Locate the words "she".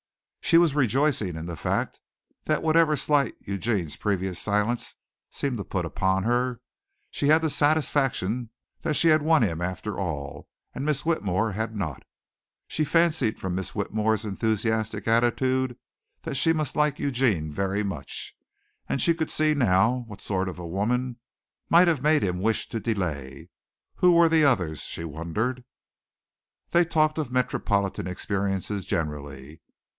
0.41-0.57, 7.11-7.27, 8.95-9.09, 12.67-12.83, 16.35-16.51, 18.99-19.13, 24.81-25.03